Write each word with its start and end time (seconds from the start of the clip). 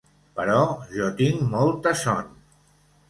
Però 0.37 0.61
jo 0.95 1.09
tinc 1.21 1.45
molta 1.53 1.93
son. 2.03 2.37